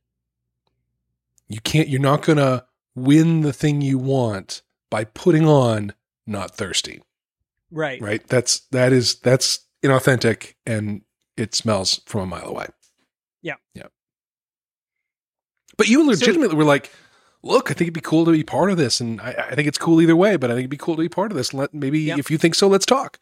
[1.47, 1.89] You can't.
[1.89, 5.93] You're not gonna win the thing you want by putting on
[6.27, 7.01] "not thirsty."
[7.71, 7.99] Right.
[7.99, 8.25] Right?
[8.27, 11.01] That's that is that's inauthentic, and
[11.37, 12.67] it smells from a mile away.
[13.41, 13.55] Yeah.
[13.73, 13.87] Yeah.
[15.77, 16.91] But you legitimately were like,
[17.41, 19.67] look, I think it'd be cool to be part of this, and I, I think
[19.67, 20.35] it's cool either way.
[20.35, 21.53] But I think it'd be cool to be part of this.
[21.53, 22.19] Let maybe Yep.
[22.19, 23.17] if you think so, let's talk.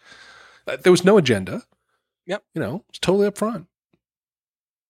[0.67, 1.63] Uh, there was no agenda.
[2.25, 2.43] Yep.
[2.53, 3.67] You know, it's totally upfront.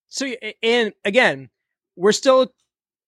[0.08, 0.26] So
[0.64, 1.50] and again,
[1.96, 2.54] we're still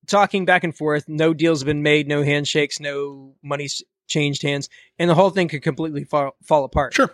[0.08, 1.08] talking back and forth.
[1.08, 2.08] No deals have been made.
[2.08, 2.80] No handshakes.
[2.80, 6.94] No money's changed hands, and the whole thing could completely fall, fall apart.
[6.94, 7.14] Sure.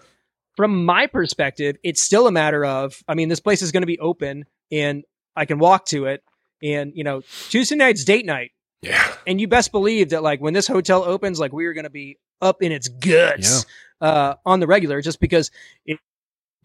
[0.55, 3.03] From my perspective, it's still a matter of.
[3.07, 5.03] I mean, this place is going to be open, and
[5.35, 6.23] I can walk to it.
[6.63, 8.51] And you know, Tuesday night's date night.
[8.83, 9.11] Yeah.
[9.25, 11.89] and you best believe that like when this hotel opens like we are going to
[11.89, 13.65] be up in its guts
[14.01, 15.49] uh on the regular just because
[15.83, 15.99] it's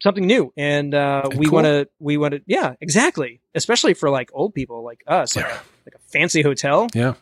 [0.03, 1.53] something new and uh we cool.
[1.55, 5.45] want to we want to yeah exactly especially for like old people like us like,
[5.45, 5.51] Yeah.
[5.53, 7.13] a, like a fancy hotel Yeah.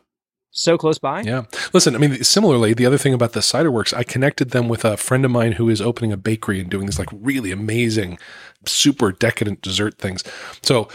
[0.50, 1.44] so close by Yeah.
[1.74, 4.84] Listen, I mean, similarly, the other thing about the cider works, I connected them with
[4.84, 8.18] a friend of mine who is opening a bakery and doing these like really amazing,
[8.66, 10.24] super decadent dessert things.
[10.62, 10.90] So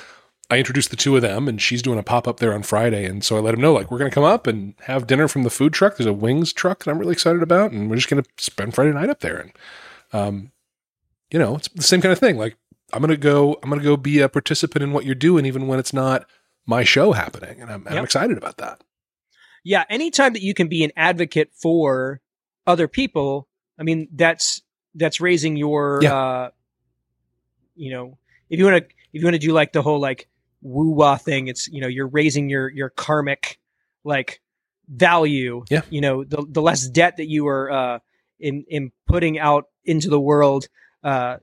[0.50, 3.04] I introduced the two of them and she's doing a pop up there on Friday.
[3.06, 5.26] And so I let him know, like, we're going to come up and have dinner
[5.26, 5.96] from the food truck.
[5.96, 7.72] There's a wings truck that I'm really excited about.
[7.72, 9.38] And we're just going to spend Friday night up there.
[9.38, 9.52] And,
[10.12, 10.52] um,
[11.30, 12.36] you know, it's the same kind of thing.
[12.38, 12.56] Like,
[12.92, 15.44] I'm going to go, I'm going to go be a participant in what you're doing,
[15.46, 16.26] even when it's not
[16.66, 17.60] my show happening.
[17.60, 18.82] And I'm, I'm excited about that.
[19.64, 22.20] yeah anytime that you can be an advocate for
[22.66, 24.62] other people i mean that's
[24.94, 26.14] that's raising your Yeah.
[26.14, 26.50] uh
[27.74, 28.18] you know
[28.50, 30.28] if you want to if you want to do like the whole like
[30.62, 33.58] woo wah thing it's you know you're raising your your karmic
[34.04, 34.40] like
[34.88, 35.82] value Yeah.
[35.90, 37.98] you know the the less debt that you are uh
[38.38, 40.68] in in putting out into the world
[41.06, 41.36] uh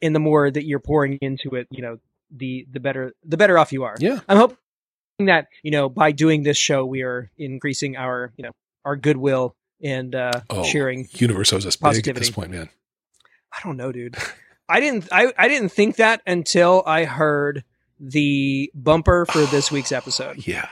[0.00, 1.98] and the more that you're pouring into it you know
[2.34, 4.18] the the better the better off you are Yeah.
[4.28, 4.56] I'm hoping
[5.26, 8.52] that you know by doing this show we are increasing our you know
[8.84, 10.64] our goodwill and uh Oh.
[10.64, 11.08] sharing.
[11.12, 12.68] Universe owes us big at this point, man.
[13.52, 14.16] I don't know, dude.
[14.68, 17.64] I didn't I I didn't think that until I heard
[18.00, 20.36] the bumper for this week's episode.
[20.48, 20.68] Yeah.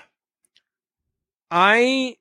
[1.50, 2.16] I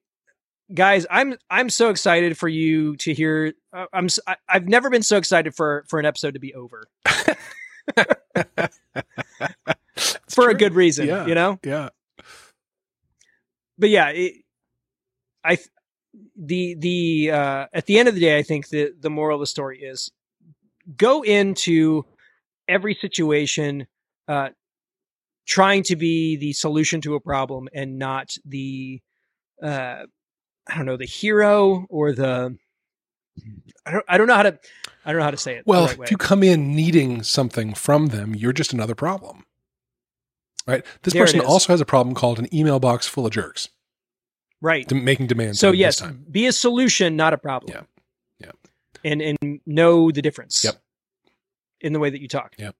[0.73, 3.53] guys, I'm I'm so excited for you to hear.
[3.73, 6.86] Uh, I'm I, I've never been so excited for for an episode to be over
[10.29, 11.08] for a good reason.
[11.08, 11.25] Yeah.
[11.25, 11.60] You know.
[11.63, 11.89] Yeah.
[13.77, 14.34] but yeah, it,
[15.43, 15.58] I
[16.36, 19.41] the the uh, at the end of the day, I think the the moral of
[19.41, 20.12] the story is
[20.95, 22.05] go into
[22.67, 23.88] every situation
[24.27, 24.49] uh,
[25.47, 29.01] trying to be the solution to a problem and not the
[29.62, 30.03] uh,
[30.69, 32.58] I don't know the hero or the
[33.86, 34.60] I don't I don't know how to
[35.05, 35.63] I don't know how to say it.
[35.65, 39.45] Well, right if you come in needing something from them, you're just another problem.
[40.67, 40.86] Right?
[41.01, 43.69] This There person also has a problem called an email box full of jerks,
[44.62, 44.88] right.
[44.88, 45.60] de- making demands.
[45.60, 47.88] So yes, be a solution, not a problem.
[48.39, 48.47] Yeah.
[48.47, 49.12] Yeah.
[49.12, 50.63] And and know the difference.
[50.63, 50.79] Yep.
[51.82, 52.55] In the way that you talk.
[52.60, 52.75] Yep.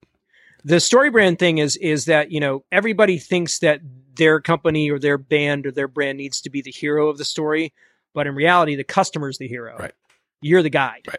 [0.62, 3.80] The StoryBrand thing is is that, you know, everybody thinks that
[4.20, 7.24] their company or their band or their brand needs to be the hero of the
[7.24, 7.72] story,
[8.14, 9.76] but in reality the customer's the hero.
[9.78, 9.94] Right.
[10.42, 11.06] You're the guide.
[11.08, 11.18] Right.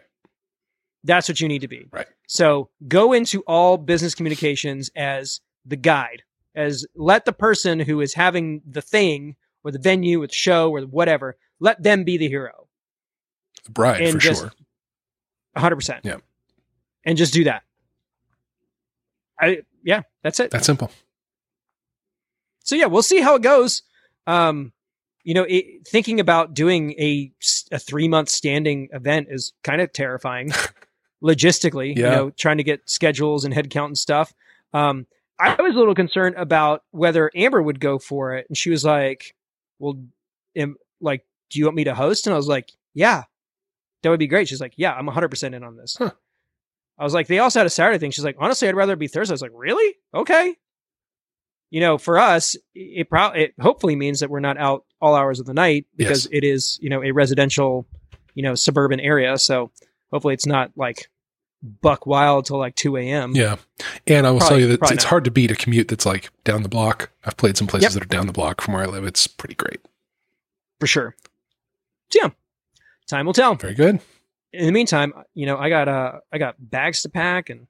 [1.02, 1.88] That's what you need to be.
[1.90, 2.06] Right.
[2.28, 6.22] So go into all business communications as the guide,
[6.54, 9.34] as let the person who is having the thing
[9.64, 12.68] or the venue or the show or whatever, let them be the hero.
[13.64, 14.52] The bride and for just- sure.
[15.56, 16.00] 100%.
[16.04, 16.16] Yeah.
[17.04, 17.62] And just do that.
[19.40, 20.52] I yeah, that's it.
[20.52, 20.90] That's simple.
[22.62, 23.82] So yeah, we'll see how it goes.
[24.26, 24.72] Um,
[25.24, 27.32] you know, it, thinking about doing a
[27.70, 30.50] a three month standing event is kind of terrifying,
[31.22, 31.96] logistically.
[31.96, 32.04] Yeah.
[32.04, 34.32] You know, trying to get schedules and headcount and stuff.
[34.72, 35.06] Um,
[35.38, 38.84] I was a little concerned about whether Amber would go for it, and she was
[38.84, 39.34] like,
[39.78, 40.00] "Well,
[40.54, 43.24] am, like, do you want me to host?" And I was like, "Yeah,
[44.02, 46.12] that would be great." She's like, "Yeah, I'm 100 percent in on this." Huh.
[46.98, 48.98] I was like, "They also had a Saturday thing." She's like, "Honestly, I'd rather it
[48.98, 49.96] be Thursday." I was like, "Really?
[50.14, 50.54] Okay."
[51.72, 55.40] You know, for us, it probably it hopefully means that we're not out all hours
[55.40, 56.32] of the night because Yes.
[56.32, 57.86] it is you know a residential,
[58.34, 59.38] you know, suburban area.
[59.38, 59.70] So
[60.12, 61.08] hopefully it's not like
[61.62, 63.32] buck wild till like 2 a.m.
[63.34, 63.56] Yeah.
[64.06, 65.02] And I will Probably- tell you that it's, not.
[65.04, 67.10] hard to beat a commute that's like down the block.
[67.24, 67.92] I've played some places Yep.
[67.94, 69.04] that are down the block from where I live.
[69.04, 69.80] It's pretty great.
[70.78, 71.14] for sure.
[72.10, 72.30] So yeah,
[73.06, 73.54] time will tell.
[73.54, 74.00] Very good.
[74.52, 77.66] In the meantime, you know, I got uh, I got bags to pack and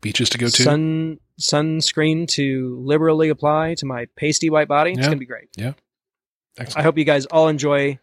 [0.00, 0.62] Beaches to go to.
[0.62, 4.92] sun sunscreen to liberally apply to my pasty white body.
[4.92, 5.48] It's gonna be great.
[5.56, 5.72] Yeah.
[6.56, 6.78] Excellent.
[6.78, 7.98] I hope you guys all enjoy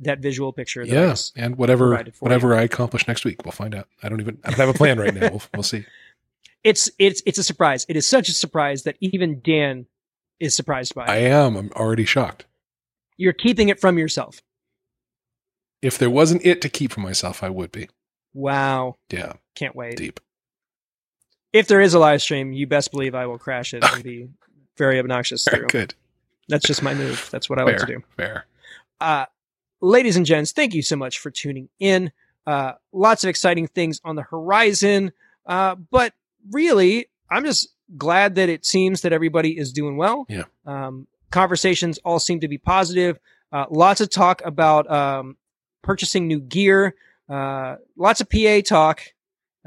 [0.00, 0.84] that visual picture.
[0.84, 1.44] That Yeah.
[1.44, 3.88] And whatever whatever I accomplish next week, we'll find out.
[4.02, 5.30] I don't even I don't have a plan right now.
[5.30, 5.84] We'll, we'll see.
[6.64, 7.86] it's it's it's a surprise.
[7.88, 9.86] It is such a surprise that even Dan
[10.38, 11.10] is surprised by it.
[11.10, 11.56] I am.
[11.56, 12.46] I'm already shocked.
[13.16, 14.42] You're keeping it from yourself.
[15.82, 17.88] If there wasn't it to keep for myself, I would be.
[18.32, 18.96] Wow.
[19.10, 19.34] Yeah.
[19.54, 19.96] Can't wait.
[19.96, 20.20] Deep.
[21.52, 24.28] If there is a live stream, you best believe I will crash it and be
[24.76, 25.66] very obnoxious through.
[25.66, 25.94] good.
[26.48, 27.28] That's just my move.
[27.30, 27.72] That's what I Fair.
[27.72, 28.02] like to do.
[28.16, 28.46] Fair.
[29.00, 29.26] Uh,
[29.80, 32.12] ladies and gents, thank you so much for tuning in.
[32.46, 35.12] Uh, lots of exciting things on the horizon.
[35.46, 36.12] Uh, but
[36.50, 40.26] really, I'm just glad that it seems that everybody is doing well.
[40.28, 40.44] Yeah.
[40.66, 43.18] Um, conversations all seem to be positive.
[43.52, 45.36] Uh, lots of talk about um,
[45.82, 46.94] purchasing new gear.
[47.28, 49.00] Uh, lots of PA talk.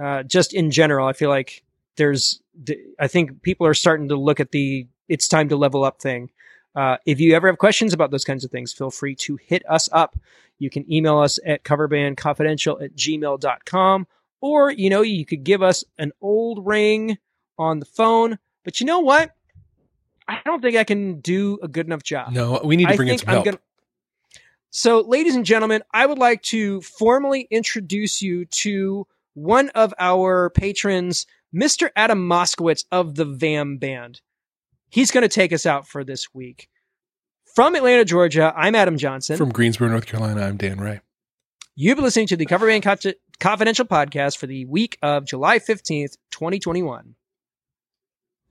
[0.01, 1.62] Uh, just in general, I feel like
[1.97, 2.41] there's.
[2.99, 6.29] I think people are starting to look at the "it's time to level up" thing.
[6.75, 9.61] Uh, if you ever have questions about those kinds of things, feel free to hit
[9.69, 10.17] us up.
[10.57, 14.07] You can email us at coverbandconfidential at gmail.com,
[14.41, 17.17] or, you know, you could give us an old ring
[17.59, 18.39] on the phone.
[18.63, 19.35] But you know what?
[20.27, 22.31] I don't think I can do a good enough job.
[22.33, 23.45] No, we need to bring in some I'm help.
[23.45, 23.59] gonna-
[24.71, 30.49] So, ladies and gentlemen, I would like to formally introduce you to one of our
[30.49, 31.89] patrons, Mr.
[31.95, 34.21] Adam Moskowitz of the VAM Band.
[34.89, 36.67] He's going to take us out for this week.
[37.53, 39.37] From Atlanta, Georgia, I'm Adam Johnson.
[39.37, 41.01] From Greensboro, North Carolina, I'm Dan Ray.
[41.75, 42.83] You've been listening to the Cover Band
[43.39, 47.15] Confidential podcast for the week of July 15th, 2021.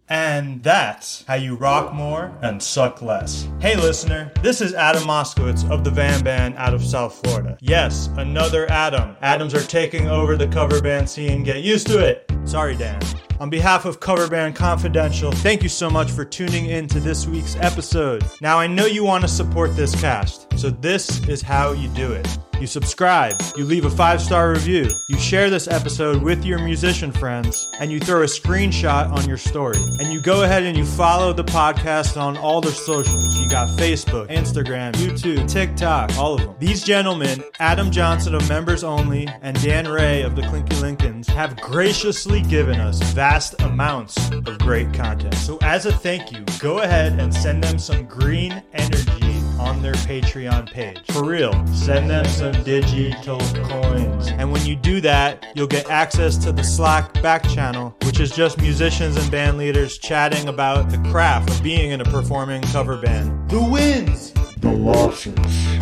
[0.08, 3.48] And that's how you rock more and suck less.
[3.60, 7.56] Hey, listener, this is Adam Moskowitz of the VAM Band out of South Florida.
[7.60, 9.16] Yes, another Adam.
[9.22, 11.42] Adams are taking over the cover band scene.
[11.42, 12.31] Get used to it.
[12.44, 13.00] Sorry, Dan.
[13.40, 17.26] On behalf of Cover Band Confidential, thank you so much for tuning in to this
[17.26, 18.24] week's episode.
[18.40, 22.12] Now, I know you want to support this cast, so this is how you do
[22.12, 22.38] it.
[22.62, 27.10] You subscribe, you leave a five star review, you share this episode with your musician
[27.10, 29.78] friends, and you throw a screenshot on your story.
[29.98, 33.36] And you go ahead and you follow the podcast on all their socials.
[33.36, 36.54] You got Facebook, Instagram, YouTube, TikTok, all of them.
[36.60, 41.60] These gentlemen, Adam Johnson of Members Only and Dan Ray of the Clinky Lincolns, have
[41.60, 45.34] graciously given us vast amounts of great content.
[45.34, 49.21] So, as a thank you, go ahead and send them some green energy
[49.62, 51.00] on their Patreon page.
[51.12, 54.28] For real, send them some digital coins.
[54.28, 58.34] And when you do that, you'll get access to the Slack back channel, which is
[58.34, 62.96] just musicians and band leaders chatting about the craft of being in a performing cover
[62.98, 63.50] band.
[63.50, 64.32] The wins!
[64.58, 65.34] The losses.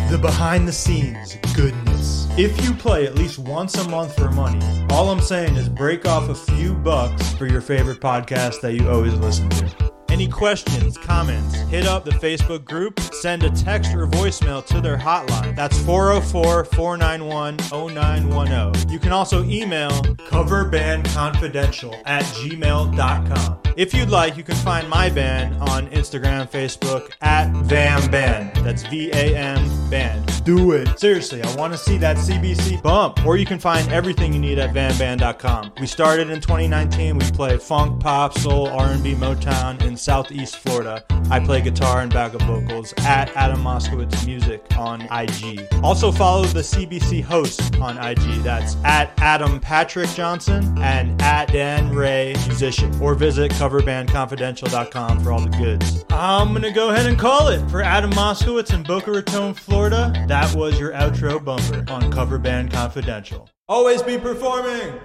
[0.09, 2.27] the behind the scenes goodness.
[2.37, 6.07] If you play at least once a month for money, all I'm saying is break
[6.07, 9.90] off a few bucks for your favorite podcast that you always listen to.
[10.21, 14.95] Any questions, comments, hit up the Facebook group, send a text or voicemail to their
[14.95, 15.55] hotline.
[15.55, 18.91] That's 404 491 0910.
[18.91, 23.57] You can also email coverbandconfidential at gmail.com.
[23.75, 28.55] If you'd like, you can find my band on Instagram, Facebook at VAM Band.
[28.63, 30.43] That's V A M Band.
[30.45, 30.97] Do it.
[30.97, 33.23] Seriously, I want to see that CBC bump.
[33.25, 35.73] Or you can find everything you need at vamband.com.
[35.79, 37.17] We started in 2019.
[37.17, 41.03] We play funk, pop, soul, R&B, Motown in Southeast Florida.
[41.29, 45.67] I play guitar and backup vocals at Adam Moskowitz Music on IG.
[45.83, 48.41] Also follow the CBC host on IG.
[48.43, 52.93] That's at Adam Patrick Johnson and at Dan Ray Musician.
[53.01, 56.05] Or visit coverbandconfidential.com for all the goods.
[56.09, 60.25] I'm going to go ahead and call it for Adam Moskowitz in Boca Raton, Florida.
[60.27, 63.49] That was your outro bumper on Cover Band Confidential.
[63.67, 64.99] Always be performing!